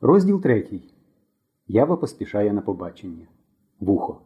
Розділ 0.00 0.40
третій. 0.40 0.82
Ява 1.66 1.96
поспішає 1.96 2.52
на 2.52 2.60
побачення. 2.60 3.26
Вухо. 3.80 4.20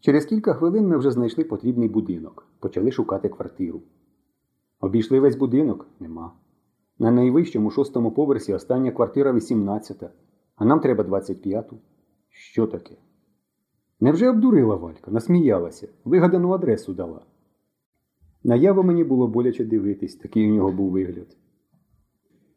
Через 0.00 0.24
кілька 0.24 0.54
хвилин 0.54 0.88
ми 0.88 0.96
вже 0.96 1.10
знайшли 1.10 1.44
потрібний 1.44 1.88
будинок. 1.88 2.46
Почали 2.58 2.92
шукати 2.92 3.28
квартиру. 3.28 3.82
Обійшли 4.80 5.20
весь 5.20 5.36
будинок 5.36 5.86
нема. 6.00 6.32
На 6.98 7.10
найвищому 7.10 7.70
шостому 7.70 8.12
поверсі 8.12 8.54
остання 8.54 8.92
квартира 8.92 9.32
18, 9.32 10.02
а 10.56 10.64
нам 10.64 10.80
треба 10.80 11.04
25-ту. 11.04 11.76
Що 12.28 12.66
таке? 12.66 12.96
Невже 14.00 14.30
обдурила 14.30 14.76
Валька, 14.76 15.10
насміялася, 15.10 15.88
вигадану 16.04 16.52
адресу 16.52 16.94
дала. 16.94 17.24
На 18.44 18.56
яву 18.56 18.82
мені 18.82 19.04
було 19.04 19.28
боляче 19.28 19.64
дивитись, 19.64 20.16
такий 20.16 20.50
у 20.50 20.54
нього 20.54 20.72
був 20.72 20.90
вигляд. 20.90 21.36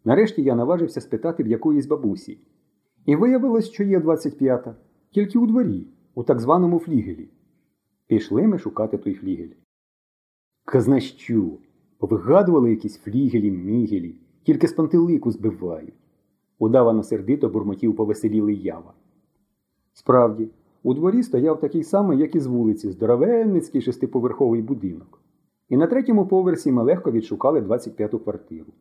Нарешті 0.06 0.44
я 0.44 0.56
наважився 0.56 1.02
спитати 1.02 1.44
в 1.44 1.48
якоїсь 1.48 1.88
бабусі. 1.88 2.40
І 3.06 3.16
виявилось, 3.16 3.70
що 3.70 3.84
є 3.84 4.00
25-та, 4.00 4.76
тільки 5.12 5.40
у 5.40 5.46
дворі, 5.46 5.88
у 6.16 6.24
так 6.24 6.40
званому 6.40 6.80
флігелі. 6.80 7.30
Пішли 8.08 8.48
ми 8.48 8.60
шукати 8.60 8.98
той 8.98 9.14
флігель. 9.14 9.50
Казна 10.66 11.00
що? 11.00 11.58
Повигадували 11.98 12.70
якісь 12.70 12.98
флігелі, 12.98 13.52
мігелі, 13.52 14.16
тільки 14.44 14.68
з 14.68 14.74
пантелику 14.74 15.32
збивають. 15.32 15.94
Удавано 16.60 17.04
сердито 17.04 17.50
бурмотів 17.50 17.96
повеселілий 17.96 18.62
ява. 18.62 18.94
Справді, 19.94 20.50
у 20.84 20.94
дворі 20.94 21.24
стояв 21.24 21.60
такий 21.60 21.84
самий, 21.84 22.20
як 22.20 22.36
і 22.36 22.40
з 22.40 22.46
вулиці, 22.46 22.92
здоровенницький 22.92 23.82
шестиповерховий 23.82 24.62
будинок. 24.62 25.22
І 25.70 25.78
на 25.78 25.88
третьому 25.88 26.28
поверсі 26.28 26.72
ми 26.72 26.84
легко 26.84 27.12
відшукали 27.12 27.62
25-ту 27.62 28.20
квартиру. 28.20 28.74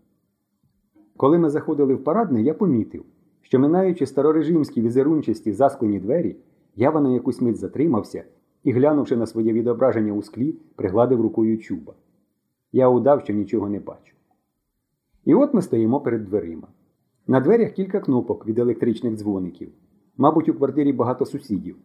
Коли 1.17 1.39
ми 1.39 1.51
заходили 1.51 1.95
в 1.95 2.05
парадний, 2.05 2.45
я 2.45 2.55
помітив, 2.55 3.05
що, 3.43 3.59
минаючи 3.59 4.07
старорежимські 4.07 4.83
візерунчасті 4.83 5.53
засклені 5.53 6.01
двері, 6.01 6.37
ява 6.77 7.01
на 7.01 7.15
якусь 7.15 7.41
мить 7.41 7.57
затримався 7.57 8.25
і, 8.65 8.73
глянувши 8.73 9.17
на 9.17 9.27
своє 9.27 9.53
відображення 9.53 10.13
у 10.13 10.23
склі, 10.23 10.55
пригладив 10.77 11.21
рукою 11.21 11.59
чуба. 11.59 11.95
Я 12.73 12.89
удав, 12.89 13.21
що 13.21 13.33
нічого 13.33 13.69
не 13.69 13.81
бачу. 13.81 14.15
І 15.25 15.35
от 15.35 15.55
ми 15.55 15.63
стоїмо 15.63 16.01
перед 16.01 16.25
дверима. 16.25 16.69
На 17.27 17.41
дверях 17.41 17.73
кілька 17.73 18.01
кнопок 18.01 18.47
від 18.47 18.59
електричних 18.59 19.15
дзвоників. 19.15 19.73
Мабуть, 20.17 20.49
у 20.49 20.55
квартирі 20.55 20.93
багато 20.93 21.27
сусідів. 21.27 21.77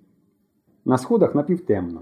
На 0.86 0.97
сходах 0.97 1.36
напівтемно. 1.36 2.02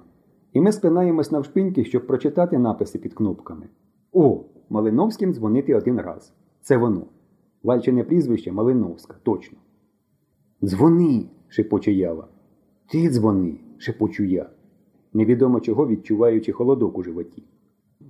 І 0.53 0.61
ми 0.61 0.71
спинаємось 0.71 1.31
навшпиньки, 1.31 1.85
щоб 1.85 2.07
прочитати 2.07 2.57
написи 2.57 2.99
під 2.99 3.13
кнопками. 3.13 3.69
О, 4.13 4.43
Малиновським 4.69 5.33
дзвонити 5.33 5.75
один 5.75 6.01
раз. 6.01 6.33
Це 6.61 6.77
воно. 6.77 7.05
Вальчине 7.63 8.03
прізвище 8.03 8.51
Малиновська, 8.51 9.15
точно. 9.23 9.57
Дзвони, 10.63 11.25
шепоче 11.47 11.91
ява. 11.91 12.27
Ти 12.91 13.09
дзвони, 13.09 13.59
шепочу 13.77 14.23
я, 14.23 14.49
невідомо 15.13 15.59
чого 15.59 15.87
відчуваючи 15.87 16.51
холодок 16.51 16.97
у 16.97 17.03
животі. 17.03 17.43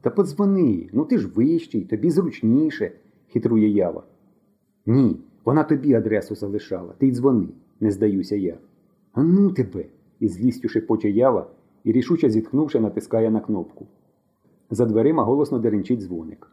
Та 0.02 0.09
подзвони, 0.09 0.90
ну 0.94 1.06
ти 1.06 1.18
ж 1.18 1.28
вищий, 1.28 1.86
тобі 1.86 2.09
зручніше, 2.09 2.92
хитрує 3.28 3.70
ява. 3.70 4.03
Ні, 4.86 5.20
вона 5.45 5.64
тобі 5.64 5.94
адресу 5.94 6.36
залишала, 6.36 6.94
ти 6.98 7.08
й 7.08 7.12
дзвони, 7.12 7.48
не 7.80 7.92
здаюся 7.92 8.36
я. 8.36 8.58
А 9.14 9.23
ну 9.23 9.52
тебе, 9.52 9.86
із 10.20 10.34
злістю 10.34 10.70
шепоче 10.70 11.09
ява 11.09 11.50
і 11.84 11.92
рішуче 11.92 12.30
зітхнувши, 12.30 12.80
натискає 12.80 13.31
на 13.31 13.40
кнопку. 13.40 13.88
За 14.70 14.86
дверима 14.86 15.23
голосно 15.23 15.59
деренчить 15.59 16.00
дзвоник. 16.00 16.52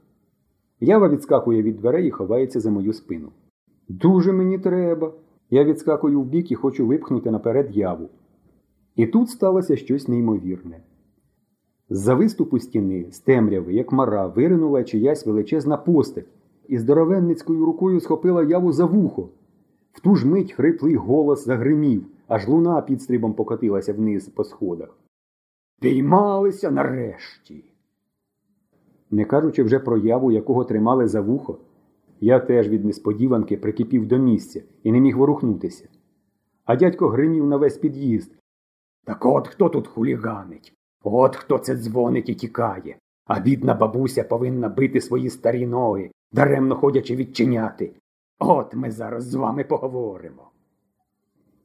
Ява 0.85 1.09
відскакує 1.09 1.63
від 1.63 1.77
дверей 1.77 2.09
і 2.09 2.11
ховається 2.11 2.61
за 2.61 2.71
мою 2.71 2.93
спину. 2.93 3.29
Дуже 3.89 4.33
мені 4.33 4.59
треба. 4.59 5.13
Я 5.51 5.65
відскакую 5.65 6.21
вбік 6.21 6.51
і 6.51 6.55
хочу 6.55 6.87
випхнути 6.87 7.31
наперед 7.31 7.77
яву. 7.77 8.09
І 8.97 9.07
тут 9.07 9.31
сталося 9.31 9.77
щось 9.77 10.09
неймовірне. 10.09 10.81
З-за 11.91 12.15
виступу 12.15 12.59
стіни, 12.59 13.07
з 13.11 13.19
темряви, 13.19 13.75
як 13.75 13.93
мара, 13.93 14.27
виринула 14.27 14.85
чиясь 14.85 15.27
величезна 15.27 15.77
постать 15.77 16.27
і 16.69 16.79
здоровенницькою 16.79 17.65
рукою 17.65 18.01
схопила 18.01 18.43
яву 18.43 18.73
за 18.73 18.85
вухо. 18.85 19.29
В 19.93 20.01
ту 20.01 20.15
ж 20.15 20.29
мить 20.29 20.53
хриплий 20.53 20.97
голос 20.97 21.45
загримів, 21.45 22.07
аж 22.29 22.49
луна 22.49 22.83
підстрибом 22.83 23.35
покотилася 23.35 23.93
вниз 23.93 24.29
по 24.29 24.45
сходах. 24.45 24.99
Піймалися 25.81 26.71
нарешті. 26.71 27.74
Не 29.15 29.25
кажучи 29.25 29.63
вже 29.63 29.79
про 29.79 29.97
яву, 29.97 30.33
якого 30.33 30.65
тримали 30.65 31.09
за 31.09 31.21
вухо, 31.21 31.59
я 32.21 32.41
теж 32.41 32.69
від 32.69 32.85
несподіванки 32.85 33.57
прикипів 33.57 34.07
до 34.07 34.19
місця 34.19 34.63
і 34.83 34.93
не 34.93 35.01
міг 35.01 35.17
ворухнутися. 35.17 35.89
А 36.65 36.77
дядько 36.77 37.09
гримів 37.09 37.47
на 37.47 37.57
весь 37.57 37.77
під'їзд. 37.77 38.33
Так 39.05 39.27
от 39.27 39.49
хто 39.49 39.69
тут 39.69 39.87
хуліганить? 39.87 40.75
От 41.03 41.37
хто 41.37 41.59
це 41.59 41.77
дзвонить 41.77 42.29
і 42.29 42.35
тікає, 42.35 42.97
а 43.27 43.41
бідна 43.41 43.75
бабуся 43.75 44.25
повинна 44.25 44.69
бити 44.69 45.01
свої 45.01 45.31
старі 45.31 45.67
ноги, 45.67 46.11
даремно 46.33 46.77
ходячи 46.77 47.17
відчиняти. 47.17 47.93
От 48.39 48.75
ми 48.75 48.91
зараз 48.91 49.25
з 49.25 49.35
вами 49.35 49.65
поговоримо. 49.65 50.51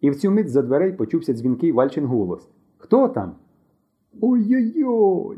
І 0.02 0.10
в 0.10 0.16
цю 0.16 0.32
мить 0.32 0.50
за 0.50 0.62
дверей 0.62 0.92
почувся 0.92 1.34
дзвінкий 1.34 1.72
Вальчин 1.72 2.06
голос. 2.06 2.50
Хто 2.78 3.08
там? 3.08 3.36
Ой-ой-ой. 4.22 5.38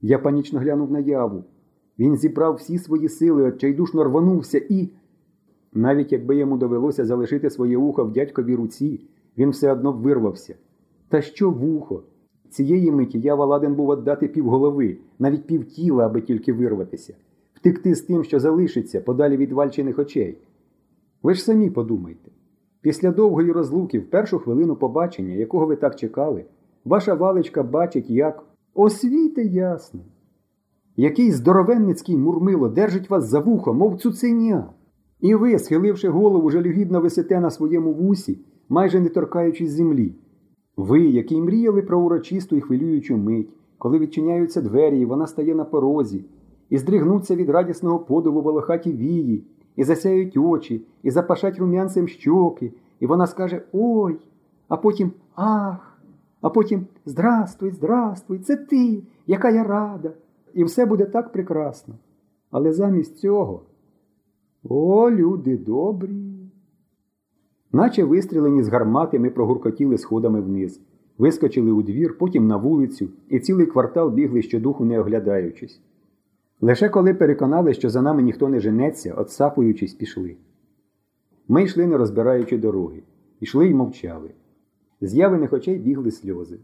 Я 0.00 0.18
панічно 0.18 0.60
глянув 0.60 0.90
на 0.90 0.98
яву. 0.98 1.44
Він 1.98 2.16
зібрав 2.16 2.54
всі 2.54 2.78
свої 2.78 3.08
сили, 3.08 3.42
отчайдушно 3.42 4.04
рванувся 4.04 4.58
і. 4.68 4.88
Навіть 5.72 6.12
якби 6.12 6.36
йому 6.36 6.56
довелося 6.56 7.04
залишити 7.04 7.50
своє 7.50 7.76
ухо 7.76 8.04
в 8.04 8.12
дядьковій 8.12 8.54
руці, 8.54 9.00
він 9.38 9.50
все 9.50 9.72
одно 9.72 9.92
вирвався. 9.92 10.54
Та 11.08 11.22
що 11.22 11.50
вухо? 11.50 12.02
Цієї 12.50 12.92
миті 12.92 13.20
я 13.20 13.34
ладен 13.34 13.74
був 13.74 13.96
віддати 13.96 14.28
півголови, 14.28 14.96
навіть 15.18 15.46
півтіла, 15.46 16.06
аби 16.06 16.20
тільки 16.20 16.52
вирватися, 16.52 17.14
втекти 17.54 17.94
з 17.94 18.02
тим, 18.02 18.24
що 18.24 18.40
залишиться, 18.40 19.00
подалі 19.00 19.36
від 19.36 19.52
вальчених 19.52 19.98
очей. 19.98 20.38
Ви 21.22 21.34
ж 21.34 21.44
самі 21.44 21.70
подумайте. 21.70 22.30
Після 22.80 23.10
довгої 23.10 23.52
розлуки, 23.52 23.98
в 23.98 24.10
першу 24.10 24.38
хвилину 24.38 24.76
побачення, 24.76 25.34
якого 25.34 25.66
ви 25.66 25.76
так 25.76 25.96
чекали, 25.96 26.44
ваша 26.84 27.14
валичка 27.14 27.62
бачить, 27.62 28.10
як 28.10 28.44
освіти 28.78 29.44
ясно. 29.44 30.00
Який 30.96 31.32
здоровенницький 31.32 32.16
мурмило 32.16 32.68
держить 32.68 33.10
вас 33.10 33.28
за 33.28 33.40
вухо, 33.40 33.74
мов 33.74 34.00
цуценя. 34.00 34.70
І 35.20 35.34
ви, 35.34 35.58
схиливши 35.58 36.08
голову, 36.08 36.50
жалюгідно 36.50 37.00
висите 37.00 37.40
на 37.40 37.50
своєму 37.50 37.92
вусі, 37.92 38.38
майже 38.68 39.00
не 39.00 39.08
торкаючись 39.08 39.70
землі. 39.70 40.14
Ви, 40.76 41.00
які 41.00 41.40
мріяли 41.40 41.82
про 41.82 42.00
урочисту 42.00 42.56
і 42.56 42.60
хвилюючу 42.60 43.16
мить, 43.16 43.48
коли 43.78 43.98
відчиняються 43.98 44.62
двері, 44.62 45.00
і 45.00 45.04
вона 45.04 45.26
стає 45.26 45.54
на 45.54 45.64
порозі, 45.64 46.24
і 46.70 46.78
здригнуться 46.78 47.36
від 47.36 47.50
радісного 47.50 47.98
подиву 47.98 48.42
волохаті 48.42 48.92
вії, 48.92 49.44
і 49.76 49.84
засяють 49.84 50.36
очі, 50.36 50.82
і 51.02 51.10
запашать 51.10 51.58
рум'янцем 51.58 52.08
щоки, 52.08 52.72
і 53.00 53.06
вона 53.06 53.26
скаже 53.26 53.62
Ой, 53.72 54.16
а 54.68 54.76
потім 54.76 55.12
ах, 55.34 55.97
а 56.40 56.50
потім 56.50 56.86
Здрастуй, 57.06 57.70
здрастуй, 57.70 58.38
це 58.38 58.56
ти, 58.56 59.02
яка 59.26 59.50
я 59.50 59.64
рада. 59.64 60.12
І 60.54 60.64
все 60.64 60.86
буде 60.86 61.04
так 61.04 61.32
прекрасно. 61.32 61.94
Але 62.50 62.72
замість 62.72 63.18
цього. 63.18 63.62
О, 64.68 65.10
люди 65.10 65.56
добрі. 65.56 66.38
Наче 67.72 68.04
вистрілені 68.04 68.62
з 68.62 68.68
гармати, 68.68 69.18
ми 69.18 69.30
прогуркотіли 69.30 69.98
сходами 69.98 70.40
вниз, 70.40 70.80
вискочили 71.18 71.70
у 71.70 71.82
двір, 71.82 72.18
потім 72.18 72.46
на 72.46 72.56
вулицю, 72.56 73.08
і 73.28 73.40
цілий 73.40 73.66
квартал 73.66 74.10
бігли 74.10 74.42
щодуху, 74.42 74.84
не 74.84 75.00
оглядаючись. 75.00 75.80
Лише 76.60 76.88
коли 76.88 77.14
переконали, 77.14 77.74
що 77.74 77.90
за 77.90 78.02
нами 78.02 78.22
ніхто 78.22 78.48
не 78.48 78.60
женеться, 78.60 79.14
отсапуючись, 79.14 79.94
пішли. 79.94 80.36
Ми 81.48 81.62
йшли, 81.62 81.86
не 81.86 81.96
розбираючи 81.96 82.58
дороги, 82.58 83.02
йшли 83.40 83.68
й 83.68 83.74
мовчали. 83.74 84.30
З 85.00 85.14
явиних 85.14 85.52
очей 85.52 85.78
бігли 85.78 86.10
сльози. 86.10 86.58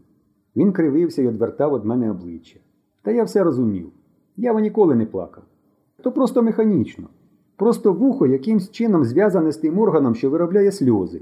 Він 0.55 0.71
кривився 0.71 1.21
і 1.21 1.27
одвертав 1.27 1.79
від 1.79 1.85
мене 1.85 2.11
обличчя. 2.11 2.59
Та 3.01 3.11
я 3.11 3.23
все 3.23 3.43
розумів. 3.43 3.91
Ява 4.37 4.61
ніколи 4.61 4.95
не 4.95 5.05
плакав. 5.05 5.43
То 6.01 6.11
просто 6.11 6.43
механічно. 6.43 7.07
Просто 7.55 7.93
вухо 7.93 8.27
якимсь 8.27 8.71
чином 8.71 9.05
зв'язане 9.05 9.51
з 9.51 9.57
тим 9.57 9.79
органом, 9.79 10.15
що 10.15 10.29
виробляє 10.29 10.71
сльози. 10.71 11.21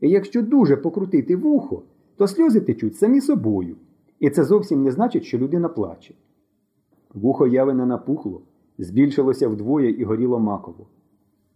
І 0.00 0.10
якщо 0.10 0.42
дуже 0.42 0.76
покрутити 0.76 1.36
вухо, 1.36 1.82
то 2.16 2.26
сльози 2.26 2.60
течуть 2.60 2.96
самі 2.96 3.20
собою. 3.20 3.76
І 4.20 4.30
це 4.30 4.44
зовсім 4.44 4.82
не 4.82 4.90
значить, 4.90 5.24
що 5.24 5.38
людина 5.38 5.68
плаче. 5.68 6.14
Вухо 7.14 7.46
явине 7.46 7.86
напухло, 7.86 8.40
збільшилося 8.78 9.48
вдвоє 9.48 9.90
і 9.90 10.04
горіло 10.04 10.38
маково. 10.38 10.86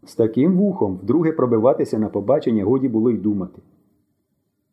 З 0.04 0.14
таким 0.14 0.56
вухом 0.56 0.96
вдруге 1.02 1.32
пробиватися 1.32 1.98
на 1.98 2.08
побачення 2.08 2.64
годі 2.64 2.88
було 2.88 3.10
й 3.10 3.16
думати. 3.16 3.62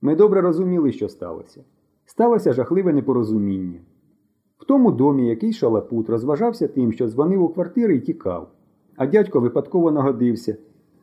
Ми 0.06 0.16
добре 0.16 0.42
розуміли, 0.42 0.92
що 0.92 1.10
сталося. 1.10 1.64
Сталося 2.06 2.54
жахливе 2.54 2.94
непорозуміння. 2.94 3.80
В 4.58 4.66
тому 4.66 4.92
домі 4.92 5.28
якийсь 5.28 5.58
шалапут 5.58 6.10
розважався 6.10 6.68
тим, 6.68 6.92
що 6.92 7.08
дзвонив 7.08 7.44
у 7.44 7.50
квартири 7.50 7.96
і 7.96 8.00
тікав. 8.00 8.48
а 8.98 9.08
дядько 9.08 9.40
випадково 9.40 9.92
нагодився 9.92 10.58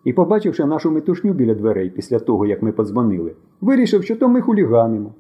і, 0.04 0.12
побачивши 0.12 0.64
нашу 0.64 0.90
метушню 0.90 1.32
біля 1.32 1.54
дверей 1.54 1.90
після 1.90 2.18
того, 2.18 2.46
як 2.46 2.62
ми 2.62 2.72
подзвонили, 2.72 3.36
вирішив, 3.60 4.04
що 4.04 4.16
то 4.16 4.28
ми 4.28 4.40
хуліганимо. 4.40 5.14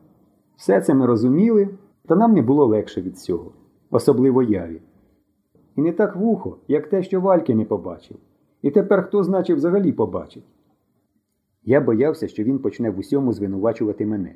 Все 0.56 0.80
це 0.80 0.94
ми 0.94 1.06
розуміли, 1.06 1.68
та 2.06 2.16
нам 2.16 2.32
не 2.32 2.42
було 2.42 2.66
легше 2.66 3.00
від 3.00 3.18
цього, 3.18 3.52
особливо 3.90 4.42
яві. 4.42 4.80
І 5.76 5.80
не 5.80 5.92
так 5.92 6.16
вухо, 6.16 6.56
як 6.68 6.86
те, 6.86 7.02
що 7.02 7.20
Вальки 7.20 7.54
не 7.54 7.64
побачив. 7.64 8.16
І 8.62 8.70
тепер 8.70 9.02
хто, 9.06 9.24
значить, 9.24 9.56
взагалі 9.56 9.92
побачить. 9.92 10.44
Я 11.64 11.80
боявся, 11.80 12.28
що 12.28 12.42
він 12.42 12.58
почне 12.58 12.90
в 12.90 12.98
усьому 12.98 13.32
звинувачувати 13.32 14.06
мене. 14.06 14.34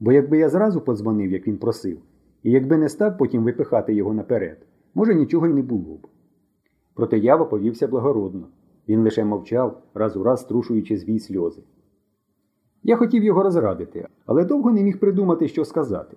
Бо 0.00 0.12
якби 0.12 0.38
я 0.38 0.48
зразу 0.48 0.80
подзвонив, 0.80 1.30
як 1.30 1.46
він 1.46 1.58
просив, 1.58 1.98
і 2.42 2.50
якби 2.50 2.76
не 2.76 2.88
став 2.88 3.18
потім 3.18 3.44
випихати 3.44 3.94
його 3.94 4.14
наперед, 4.14 4.66
може 4.94 5.14
нічого 5.14 5.46
й 5.46 5.52
не 5.52 5.62
було 5.62 5.96
б. 5.96 6.06
Проте 6.94 7.18
ява 7.18 7.44
повівся 7.44 7.88
благородно. 7.88 8.48
Він 8.88 9.02
лише 9.02 9.24
мовчав, 9.24 9.82
раз 9.94 10.16
у 10.16 10.22
раз 10.22 10.40
струшуючи 10.40 10.96
звій 10.96 11.18
сльози. 11.18 11.62
Я 12.82 12.96
хотів 12.96 13.24
його 13.24 13.42
розрадити, 13.42 14.06
але 14.26 14.44
довго 14.44 14.72
не 14.72 14.82
міг 14.82 15.00
придумати, 15.00 15.48
що 15.48 15.64
сказати. 15.64 16.16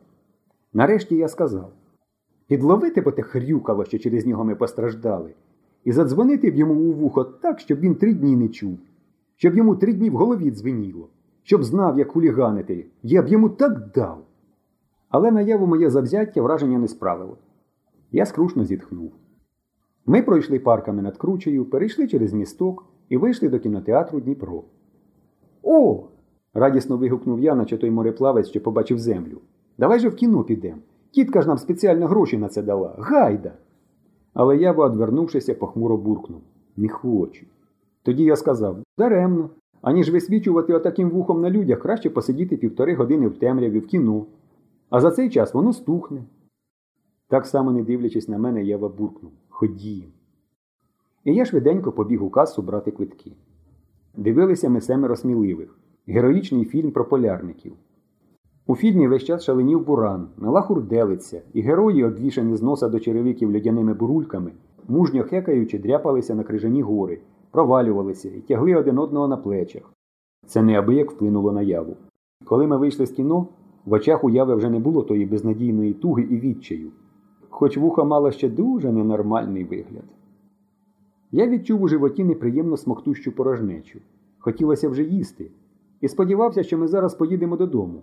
Нарешті 0.73 1.15
я 1.15 1.27
сказав 1.27 1.71
підловити 2.51 3.01
бо 3.01 3.11
те 3.11 3.21
хрюкало, 3.21 3.85
що 3.85 3.99
через 3.99 4.25
нього 4.25 4.45
ми 4.45 4.55
постраждали, 4.55 5.33
і 5.83 5.91
задзвонити 5.91 6.51
б 6.51 6.55
йому 6.55 6.73
у 6.73 6.93
вухо 6.93 7.23
так, 7.23 7.59
щоб 7.59 7.79
він 7.79 7.95
три 7.95 8.13
дні 8.13 8.35
не 8.35 8.47
чув, 8.47 8.79
щоб 9.41 9.57
йому 9.57 9.75
три 9.75 9.93
дні 9.93 10.09
в 10.09 10.15
голові 10.15 10.51
дзвеніло, 10.51 11.09
щоб 11.43 11.63
знав, 11.63 11.99
як 11.99 12.11
хуліганити, 12.11 12.85
я 13.03 13.21
б 13.21 13.27
йому 13.27 13.49
так 13.49 13.91
дав. 13.95 14.23
Але 15.09 15.31
наяву 15.31 15.67
моє 15.67 15.89
завзяття 15.89 16.41
враження 16.41 16.79
не 16.79 16.87
справило. 16.87 17.37
Я 18.11 18.25
скрушно 18.25 18.65
зітхнув. 18.65 19.11
Ми 20.05 20.21
пройшли 20.21 20.59
парками 20.59 21.01
над 21.01 21.17
кручею, 21.17 21.65
перейшли 21.65 22.07
через 22.07 22.33
місток 22.33 22.85
і 23.09 23.17
вийшли 23.17 23.49
до 23.49 23.59
кінотеатру 23.59 24.19
Дніпро. 24.19 24.63
О! 25.63 26.03
радісно 26.53 26.97
вигукнув 26.97 27.39
я, 27.39 27.55
наче 27.55 27.77
той 27.77 27.91
мореплавець, 27.91 28.49
що 28.49 28.61
побачив 28.61 28.99
землю. 28.99 29.41
Давай 29.77 29.99
же 29.99 30.09
в 30.09 30.15
кіно 30.15 30.43
підемо. 30.43 30.81
Тітка 31.11 31.41
ж 31.41 31.47
нам 31.47 31.57
спеціально 31.57 32.07
гроші 32.07 32.37
на 32.37 32.47
це 32.47 32.61
дала. 32.61 32.95
Гайда! 32.99 33.53
Але 34.33 34.57
я, 34.57 34.71
одвернувшися, 34.71 35.53
похмуро 35.53 35.97
буркнув. 35.97 36.41
Не 36.77 36.89
хочу. 36.89 37.45
Тоді 38.03 38.23
я 38.23 38.35
сказав 38.35 38.77
даремно. 38.97 39.49
Аніж 39.81 40.11
висвічувати 40.11 40.73
отаким 40.73 41.09
вухом 41.09 41.41
на 41.41 41.49
людях, 41.49 41.79
краще 41.79 42.09
посидіти 42.09 42.57
півтори 42.57 42.95
години 42.95 43.27
в 43.27 43.37
темряві 43.37 43.79
в 43.79 43.87
кіно. 43.87 44.25
А 44.89 45.01
за 45.01 45.11
цей 45.11 45.29
час 45.29 45.53
воно 45.53 45.73
стухне. 45.73 46.23
Так 47.27 47.45
само, 47.45 47.71
не 47.71 47.83
дивлячись 47.83 48.27
на 48.27 48.37
мене, 48.37 48.63
Ява 48.63 48.89
буркнув 48.89 49.31
Ходім. 49.49 50.11
І 51.23 51.33
я 51.33 51.45
швиденько 51.45 51.91
побіг 51.91 52.23
у 52.23 52.29
касу 52.29 52.61
брати 52.61 52.91
квитки. 52.91 53.31
Дивилися 54.17 54.69
ми 54.69 54.81
семеро 54.81 55.15
сміливих. 55.15 55.79
Героїчний 56.07 56.65
фільм 56.65 56.91
про 56.91 57.05
полярників. 57.05 57.73
У 58.67 58.75
фільмі 58.75 59.07
весь 59.07 59.23
час 59.23 59.43
шаленів 59.43 59.85
буран, 59.85 60.27
мила 60.37 60.61
хурделиця, 60.61 61.41
і 61.53 61.61
герої, 61.61 62.03
обвішані 62.03 62.55
з 62.55 62.61
носа 62.61 62.89
до 62.89 62.99
черевиків 62.99 63.55
льодяними 63.55 63.93
бурульками, 63.93 64.51
мужньо 64.87 65.23
хекаючи, 65.23 65.79
дряпалися 65.79 66.35
на 66.35 66.43
крижані 66.43 66.81
гори, 66.81 67.19
провалювалися 67.51 68.29
і 68.29 68.41
тягли 68.41 68.75
один 68.75 68.97
одного 68.97 69.27
на 69.27 69.37
плечах. 69.37 69.93
Це 70.45 70.61
неабияк 70.61 71.11
вплинуло 71.11 71.51
на 71.51 71.61
яву. 71.61 71.97
Коли 72.45 72.67
ми 72.67 72.77
вийшли 72.77 73.05
з 73.05 73.11
кіно, 73.11 73.47
в 73.85 73.93
очах 73.93 74.23
уяви 74.23 74.55
вже 74.55 74.69
не 74.69 74.79
було 74.79 75.03
тої 75.03 75.25
безнадійної 75.25 75.93
туги 75.93 76.23
і 76.23 76.39
відчаю, 76.39 76.91
хоч 77.49 77.77
вуха 77.77 78.03
мала 78.03 78.31
ще 78.31 78.49
дуже 78.49 78.91
ненормальний 78.91 79.63
вигляд. 79.63 80.05
Я 81.31 81.47
відчув 81.47 81.81
у 81.81 81.87
животі 81.87 82.23
неприємно 82.23 82.77
смоктущу 82.77 83.31
порожнечу. 83.31 83.99
Хотілося 84.39 84.89
вже 84.89 85.03
їсти, 85.03 85.51
і 86.01 86.07
сподівався, 86.07 86.63
що 86.63 86.77
ми 86.77 86.87
зараз 86.87 87.15
поїдемо 87.15 87.57
додому. 87.57 88.01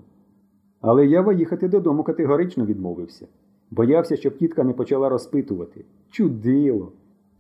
Але 0.81 1.07
Ява 1.07 1.33
їхати 1.33 1.69
додому 1.69 2.03
категорично 2.03 2.65
відмовився. 2.67 3.27
Боявся, 3.71 4.17
щоб 4.17 4.37
тітка 4.37 4.65
не 4.65 4.73
почала 4.73 5.09
розпитувати. 5.09 5.85
Чудило! 6.11 6.93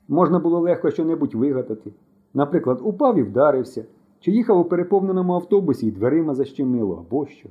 Можна 0.08 0.38
було 0.38 0.60
легко 0.60 0.90
щонебудь 0.90 1.34
вигадати. 1.34 1.92
Наприклад, 2.34 2.80
упав 2.82 3.18
і 3.18 3.22
вдарився, 3.22 3.84
чи 4.20 4.30
їхав 4.30 4.58
у 4.58 4.64
переповненому 4.64 5.34
автобусі 5.34 5.86
і 5.86 5.90
дверима 5.90 6.34
защемило, 6.34 7.04
або 7.08 7.26
що. 7.26 7.48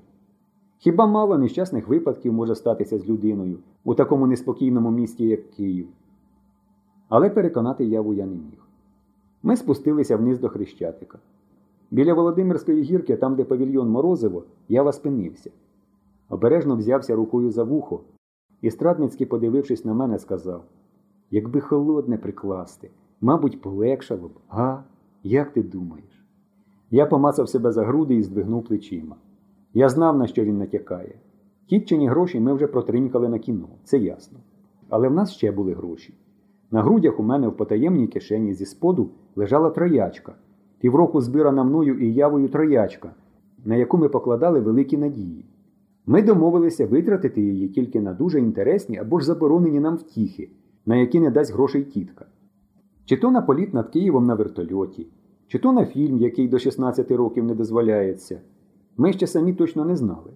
Хіба 0.78 1.08
мало 1.08 1.38
нещасних 1.38 1.88
випадків 1.88 2.34
може 2.34 2.56
статися 2.56 2.98
з 2.98 3.10
людиною 3.10 3.58
у 3.84 3.96
такому 3.96 4.28
неспокійному 4.28 4.92
місті, 4.92 5.28
як 5.28 5.50
Київ? 5.50 5.88
Але 7.10 7.30
переконати 7.30 7.86
яву 7.86 8.14
я 8.14 8.26
не 8.26 8.36
міг. 8.36 8.68
Ми 9.44 9.56
спустилися 9.56 10.18
вниз 10.18 10.40
до 10.40 10.50
Хрещатика. 10.50 11.20
Біля 11.92 12.14
Володимирської 12.14 12.82
гірки, 12.82 13.18
там, 13.18 13.36
де 13.36 13.44
павільйон 13.44 13.90
Морозиво, 13.90 14.44
ява 14.70 14.92
спинився. 14.92 15.52
Обережно 16.30 16.76
взявся 16.76 17.16
рукою 17.16 17.52
за 17.52 17.64
вухо 17.64 18.00
і, 18.62 18.72
страдницьки, 18.72 19.26
подивившись 19.26 19.86
на 19.86 19.94
мене, 19.94 20.20
сказав 20.20 20.64
Якби 21.32 21.62
холодне 21.62 22.18
прикласти, 22.18 22.90
мабуть, 23.22 23.62
полегшало 23.62 24.28
б, 24.28 24.32
га? 24.48 24.84
Як 25.24 25.54
ти 25.54 25.64
думаєш? 25.64 26.26
Я 26.92 27.06
помацав 27.06 27.50
себе 27.50 27.72
за 27.72 27.84
груди 27.84 28.16
і 28.16 28.24
здвигнув 28.24 28.64
плечима. 28.64 29.16
Я 29.74 29.90
знав, 29.90 30.18
на 30.18 30.28
що 30.28 30.44
він 30.44 30.58
натякає. 30.58 31.16
Тітчині 31.66 32.08
гроші 32.08 32.40
ми 32.40 32.54
вже 32.54 32.68
протринькали 32.68 33.30
на 33.30 33.40
кіно, 33.40 33.68
це 33.84 33.98
ясно. 33.98 34.40
Але 34.90 35.08
в 35.08 35.14
нас 35.14 35.32
ще 35.32 35.52
були 35.52 35.74
гроші. 35.74 36.14
На 36.72 36.84
грудях 36.84 37.20
у 37.20 37.24
мене 37.24 37.48
в 37.48 37.58
потаємній 37.58 38.08
кишені 38.08 38.54
зі 38.54 38.66
споду 38.66 39.10
лежала 39.36 39.70
троячка, 39.70 40.36
півроку 40.80 41.22
збирана 41.22 41.64
мною 41.64 42.00
і 42.00 42.14
явою 42.14 42.50
троячка, 42.50 43.14
на 43.66 43.76
яку 43.76 43.98
ми 43.98 44.10
покладали 44.10 44.60
великі 44.60 44.98
надії. 44.98 45.46
Ми 46.06 46.22
домовилися 46.22 46.88
витратити 46.88 47.42
її 47.42 47.68
тільки 47.68 48.02
на 48.02 48.14
дуже 48.14 48.40
інтересні 48.40 48.98
або 48.98 49.20
ж 49.20 49.26
заборонені 49.26 49.80
нам 49.80 49.96
втіхи, 49.96 50.50
на 50.88 50.96
які 50.96 51.20
не 51.20 51.32
дасть 51.32 51.54
грошей 51.54 51.84
тітка. 51.84 52.26
Чи 53.06 53.18
то 53.18 53.32
на 53.32 53.42
політ 53.42 53.74
над 53.74 53.90
Києвом 53.90 54.26
на 54.26 54.36
вертольоті, 54.36 55.08
чи 55.48 55.60
то 55.60 55.74
на 55.74 55.86
фільм, 55.86 56.18
який 56.18 56.48
до 56.48 56.60
16 56.60 57.12
років 57.12 57.44
не 57.44 57.56
дозволяється. 57.56 58.42
Ми 58.98 59.14
ще 59.14 59.28
самі 59.28 59.54
точно 59.54 59.86
не 59.86 59.96
знали. 59.96 60.32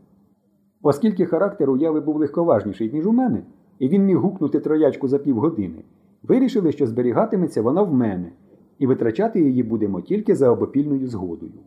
Оскільки 0.81 1.25
характер 1.25 1.69
уяви 1.69 2.00
був 2.00 2.18
легковажніший, 2.18 2.92
ніж 2.94 3.07
у 3.07 3.12
мене, 3.12 3.44
і 3.80 3.88
він 3.88 4.06
міг 4.06 4.18
гукнути 4.18 4.59
троячку 4.59 5.07
за 5.07 5.19
півгодини, 5.19 5.84
вирішили, 6.24 6.72
що 6.72 6.88
зберігатиметься 6.88 7.62
вона 7.62 7.81
в 7.81 7.93
мене, 7.93 8.31
і 8.79 8.88
витрачати 8.88 9.41
її 9.41 9.63
будемо 9.63 10.01
тільки 10.01 10.36
за 10.36 10.50
обопільною 10.50 11.08
згодою. 11.08 11.60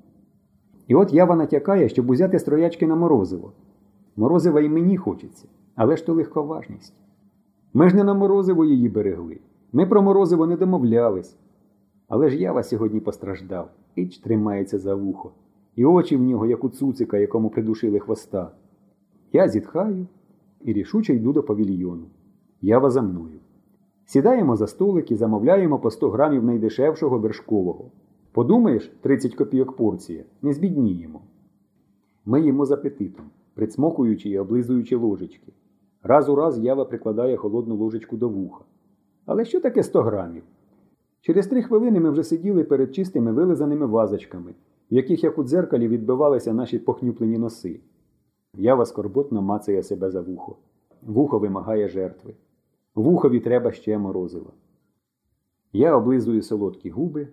І 0.88 0.94
от 0.94 1.12
ява 1.12 1.36
натякає, 1.36 1.88
щоб 1.88 2.10
узяти 2.10 2.38
строячки 2.38 2.86
на 2.86 2.94
морозиво. 2.94 3.52
Морозива 4.16 4.60
і 4.60 4.68
мені 4.68 4.96
хочеться, 4.96 5.48
але 5.74 5.96
ж 5.96 6.06
то 6.06 6.14
легковажність. 6.14 7.03
Ми 7.76 7.88
ж 7.88 7.96
не 7.96 8.04
на 8.04 8.14
морозиво 8.14 8.64
її 8.64 8.88
берегли. 8.88 9.38
Ми 9.72 9.86
про 9.86 10.02
морозиво 10.02 10.46
не 10.46 10.56
домовлялись. 10.56 11.36
Але 12.08 12.30
ж 12.30 12.36
ява 12.36 12.62
сьогодні 12.62 13.00
постраждав, 13.00 13.70
іч 13.96 14.18
тримається 14.18 14.78
за 14.78 14.94
вухо, 14.94 15.32
і 15.76 15.84
очі 15.84 16.16
в 16.16 16.22
нього, 16.22 16.46
як 16.46 16.64
у 16.64 16.68
цуцика, 16.68 17.18
якому 17.18 17.50
придушили 17.50 17.98
хвоста. 17.98 18.50
Я 19.32 19.48
зітхаю 19.48 20.06
і 20.64 20.72
рішуче 20.72 21.14
йду 21.14 21.32
до 21.32 21.42
павільйону. 21.42 22.04
Ява 22.62 22.90
за 22.90 23.02
мною. 23.02 23.38
Сідаємо 24.06 24.56
за 24.56 24.66
столик 24.66 25.10
і 25.10 25.16
замовляємо 25.16 25.78
по 25.78 25.90
100 25.90 26.10
грамів 26.10 26.44
найдешевшого 26.44 27.18
вершкового. 27.18 27.90
Подумаєш, 28.32 28.92
30 29.00 29.34
копійок 29.34 29.76
порція, 29.76 30.24
не 30.42 30.52
збідніємо. 30.52 31.20
Ми 32.24 32.40
їмо 32.40 32.66
з 32.66 32.70
апетитом, 32.70 33.26
прицмокуючи 33.54 34.30
і 34.30 34.38
облизуючи 34.38 34.96
ложечки. 34.96 35.52
Раз 36.06 36.28
у 36.28 36.34
раз 36.34 36.58
ява 36.58 36.84
прикладає 36.84 37.36
холодну 37.36 37.76
ложечку 37.76 38.16
до 38.16 38.28
вуха. 38.28 38.64
Але 39.26 39.44
що 39.44 39.60
таке 39.60 39.82
100 39.82 40.02
грамів? 40.02 40.42
Через 41.20 41.46
три 41.46 41.62
хвилини 41.62 42.00
ми 42.00 42.10
вже 42.10 42.24
сиділи 42.24 42.64
перед 42.64 42.94
чистими 42.94 43.32
вилизаними 43.32 43.86
вазочками, 43.86 44.54
в 44.90 44.94
яких, 44.94 45.24
як 45.24 45.38
у 45.38 45.44
дзеркалі, 45.44 45.88
відбивалися 45.88 46.52
наші 46.52 46.78
похнюплені 46.78 47.38
носи. 47.38 47.80
Ява 48.54 48.86
скорботно 48.86 49.42
мацає 49.42 49.82
себе 49.82 50.10
за 50.10 50.20
вухо. 50.20 50.56
Вухо 51.02 51.38
вимагає 51.38 51.88
жертви. 51.88 52.34
Вухові 52.94 53.40
треба 53.40 53.72
ще 53.72 53.98
морозива. 53.98 54.50
Я 55.72 55.96
облизую 55.96 56.42
солодкі 56.42 56.90
губи 56.90 57.28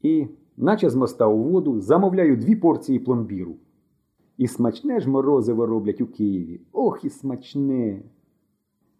і, 0.00 0.26
наче 0.56 0.90
з 0.90 0.94
моста 0.94 1.26
у 1.26 1.42
воду, 1.42 1.80
замовляю 1.80 2.36
дві 2.36 2.56
порції 2.56 2.98
пломбіру. 2.98 3.54
І 4.38 4.46
смачне 4.46 5.00
ж 5.00 5.10
морозиво 5.10 5.66
роблять 5.66 6.00
у 6.00 6.06
Києві. 6.06 6.60
Ох 6.72 7.04
і 7.04 7.10
смачне. 7.10 8.02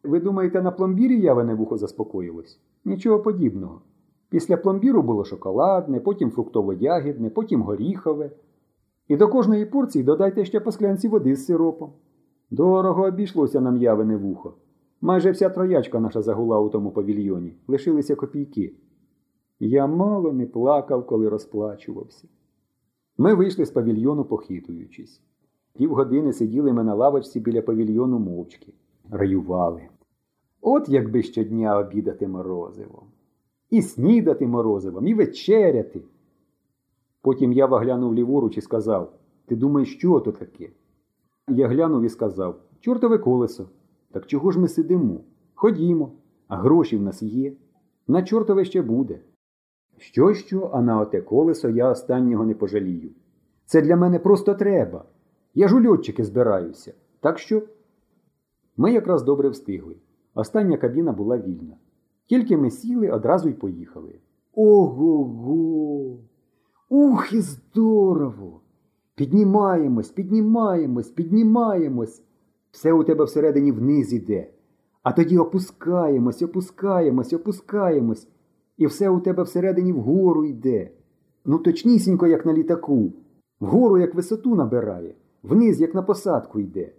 Ви 0.03 0.21
думаєте, 0.21 0.63
на 0.63 0.71
пломбірі 0.71 1.21
явине 1.21 1.55
вухо 1.55 1.77
заспокоїлось? 1.77 2.61
Нічого 2.85 3.21
подібного. 3.21 3.81
Після 4.29 4.57
пломбіру 4.57 5.03
було 5.03 5.25
шоколадне, 5.25 6.01
потім 6.01 6.31
фруктово-ягідне, 6.31 7.31
потім 7.31 7.63
горіхове. 7.63 8.31
І 9.09 9.17
до 9.17 9.29
кожної 9.29 9.67
порції 9.67 10.05
додайте 10.05 10.45
ще 10.45 10.61
по 10.61 10.73
склянці 10.73 11.09
води 11.09 11.37
з 11.37 11.47
сиропом. 11.47 11.93
Дорого 12.51 13.05
обійшлося 13.05 13.61
нам 13.61 13.77
явине 13.77 14.17
вухо. 14.17 14.55
Майже 15.01 15.31
вся 15.31 15.49
троячка 15.49 16.01
наша 16.01 16.23
загула 16.23 16.61
у 16.61 16.69
тому 16.69 16.91
павільйоні, 16.91 17.55
лишилися 17.69 18.15
копійки. 18.15 18.75
Я 19.61 19.87
мало 19.87 20.33
не 20.33 20.47
плакав, 20.47 21.07
коли 21.07 21.29
розплачувався. 21.29 22.29
Ми 23.23 23.35
вийшли 23.35 23.65
з 23.65 23.71
павільйону, 23.71 24.25
похитуючись. 24.25 25.21
Півгодини 25.73 26.33
сиділи 26.33 26.73
ми 26.73 26.85
на 26.85 26.95
лавочці 26.95 27.41
біля 27.41 27.63
павільйону 27.63 28.19
мовчки, 28.19 28.73
раювали. 29.11 29.83
От 30.61 30.89
якби 30.89 31.23
щодня 31.23 31.79
обідати 31.79 32.29
морозивом. 32.29 33.05
І 33.71 33.83
снідати 33.83 34.47
морозивом, 34.47 35.07
і 35.07 35.15
вечеряти. 35.15 36.03
Потім 37.21 37.53
я 37.53 37.67
ваглянув 37.67 38.15
ліворуч 38.15 38.57
і 38.57 38.61
сказав 38.61 39.13
Ти 39.47 39.57
думаєш, 39.57 39.97
що 39.97 40.21
то 40.21 40.33
таке? 40.33 40.69
Я 41.49 41.69
глянув 41.69 42.03
і 42.03 42.09
сказав 42.09 42.61
Чортове 42.81 43.19
колесо. 43.19 43.69
Так 44.11 44.27
чого 44.27 44.51
ж 44.51 44.59
ми 44.59 44.69
сидимо? 44.69 45.21
Ходімо, 45.55 46.13
а 46.49 46.57
гроші 46.57 46.97
в 46.97 47.03
нас 47.03 47.23
є. 47.23 47.53
На 48.09 48.23
чортове 48.23 48.65
ще 48.65 48.83
буде. 48.83 49.21
Що, 50.03 50.35
що, 50.35 50.71
а 50.73 50.81
на 50.81 51.01
оте 51.01 51.21
колесо 51.21 51.69
я 51.71 51.91
останнього 51.91 52.47
не 52.47 52.55
пожалію. 52.55 53.11
Це 53.67 53.83
для 53.83 53.97
мене 53.97 54.19
просто 54.19 54.55
треба. 54.55 55.05
Я 55.55 55.69
ж 55.69 55.77
у 55.77 55.89
льотчики 55.89 56.25
збираюся. 56.25 56.95
Так 57.21 57.39
що. 57.39 57.63
Ми 58.77 58.93
якраз 58.93 59.23
добре 59.23 59.49
встигли. 59.49 59.97
Остання 60.35 60.77
кабіна 60.77 61.13
була 61.13 61.39
вільна. 61.39 61.77
Тільки 62.27 62.57
ми 62.57 62.71
сіли, 62.71 63.11
одразу 63.11 63.49
й 63.49 63.53
поїхали. 63.53 64.15
Ого 64.55 65.25
го! 65.25 66.19
Ух, 66.89 67.33
і 67.33 67.41
здорово! 67.41 68.61
Піднімаємось, 69.15 70.11
піднімаємось, 70.11 71.11
піднімаємось. 71.11 72.23
Все 72.71 72.93
у 72.93 73.05
тебе 73.05 73.25
всередині 73.25 73.73
вниз 73.73 74.13
іде. 74.13 74.51
А 75.03 75.13
тоді 75.13 75.39
опускаємось, 75.39 76.43
опускаємось, 76.43 77.33
опускаємось. 77.33 78.29
І 78.77 78.87
все 78.87 79.09
у 79.09 79.21
тебе 79.21 79.43
всередині 79.43 79.93
вгору 79.93 80.45
йде. 80.45 80.91
Ну, 81.45 81.59
точнісінько, 81.59 82.27
як 82.27 82.47
на 82.47 82.53
літаку. 82.53 83.13
Вгору 83.61 83.99
як 83.99 84.15
висоту 84.15 84.55
набирає, 84.55 85.15
вниз, 85.43 85.81
як 85.81 85.95
на 85.95 86.03
посадку 86.03 86.61
йде. 86.61 86.93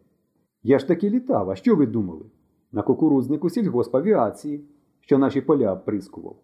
Я 0.64 0.80
ж 0.80 0.88
таки 0.88 1.10
літав, 1.10 1.50
а 1.50 1.56
що 1.56 1.76
ви 1.76 1.88
думали? 1.88 2.26
На 2.72 2.82
кукурузнику 2.82 3.50
сільгоспавіації, 3.50 4.64
що 5.00 5.18
наші 5.18 5.42
поля 5.42 5.74
обприскував. 5.74 6.36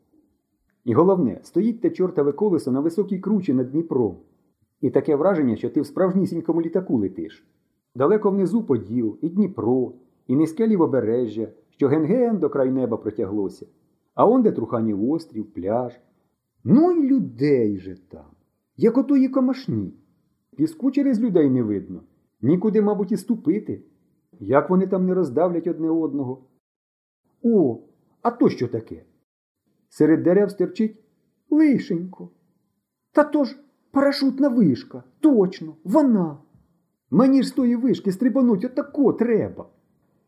І 0.85 0.93
головне, 0.93 1.39
стоїть 1.43 1.81
те 1.81 1.89
чортове 1.89 2.31
колесо 2.31 2.71
на 2.71 2.79
високій 2.79 3.19
кручі 3.19 3.53
над 3.53 3.71
Дніпром. 3.71 4.15
І 4.81 4.89
таке 4.89 5.15
враження, 5.15 5.55
що 5.55 5.69
ти 5.69 5.81
в 5.81 5.85
справжнісінькому 5.85 6.61
літаку 6.61 6.97
летиш. 6.97 7.47
Далеко 7.95 8.31
внизу 8.31 8.63
Поділ, 8.63 9.17
і 9.21 9.29
Дніпро, 9.29 9.91
і 10.27 10.35
низьке 10.35 10.67
лівобережжя, 10.67 11.47
що 11.69 11.87
ген-ген 11.87 12.37
до 12.37 12.49
край 12.49 12.71
неба 12.71 12.97
протяглося. 12.97 13.65
А 14.19 14.25
он 14.25 14.41
де 14.41 14.51
Труханів 14.51 15.09
острів, 15.11 15.53
пляж. 15.53 15.99
Ну 16.63 16.91
й 16.91 17.07
людей 17.07 17.79
же 17.79 17.95
там, 18.09 18.25
як 18.77 18.97
отої 18.97 19.29
комашні. 19.29 19.93
Піску 20.55 20.91
через 20.91 21.19
людей 21.19 21.49
не 21.49 21.63
видно. 21.63 22.03
Нікуди, 22.41 22.81
мабуть, 22.81 23.11
і 23.11 23.17
ступити. 23.17 23.83
Як 24.39 24.69
вони 24.69 24.87
там 24.87 25.05
не 25.05 25.13
роздавлять 25.13 25.67
одне 25.67 25.89
одного? 25.89 26.45
О, 27.43 27.79
а 28.21 28.31
то 28.31 28.49
що 28.49 28.67
таке? 28.67 29.03
Серед 29.89 30.23
дерев 30.23 30.51
стерчить 30.51 30.99
лишенько. 31.49 32.29
Та 33.11 33.23
то 33.23 33.43
ж 33.43 33.59
парашутна 33.91 34.49
вишка. 34.49 35.03
Точно, 35.19 35.75
вона. 35.83 36.37
Мені 37.11 37.43
ж 37.43 37.49
з 37.49 37.51
тої 37.51 37.75
вишки 37.75 38.11
стрибануть 38.11 38.65
отако 38.65 39.13
треба. 39.13 39.69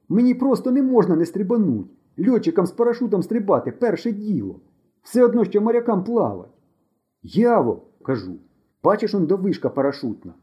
Мені 0.10 0.33
просто 0.33 0.71
не 0.71 0.83
можна 0.83 1.15
не 1.15 1.25
стрибануть. 1.25 1.91
Льотчикам 2.28 2.66
з 2.66 2.72
парашутом 2.72 3.24
стрибати 3.24 3.72
перше 3.72 4.12
діло. 4.12 4.60
Все 5.04 5.25
одно, 5.25 5.46
що 5.46 5.62
морякам 5.62 6.04
плавать. 6.04 6.58
Яво, 7.24 7.82
кажу, 8.01 8.40
бачиш 8.84 9.16
он 9.16 9.25
до 9.25 9.38
вишка 9.38 9.70
парашутна. 9.70 10.34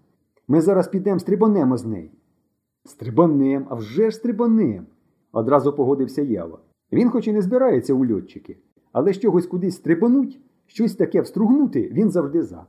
Ми 0.49 0.61
зараз 0.61 0.89
підемо 0.89 1.19
стрибанемо 1.19 1.77
з 1.77 1.85
неї. 1.85 2.11
Стрибанем, 2.85 3.67
а 3.71 3.75
вже 3.75 4.11
ж 4.11 4.17
стрибанем, 4.17 4.87
одразу 5.33 5.73
погодився 5.73 6.23
Ява. 6.23 6.59
Він 6.93 7.11
хоч 7.11 7.29
і 7.29 7.33
не 7.33 7.43
збирається 7.43 7.95
у 7.95 8.13
льотчики, 8.13 8.59
але 8.93 9.13
з 9.13 9.19
чогось 9.19 9.47
кудись 9.47 9.77
стрибануть, 9.77 10.41
щось 10.67 10.95
таке 10.95 11.21
встругнути 11.21 11.89
він 11.93 12.11
завжди 12.11 12.43
за. 12.43 12.67